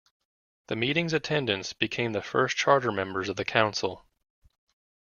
[0.65, 4.03] The meeting's attendants became the first charter members of the Council.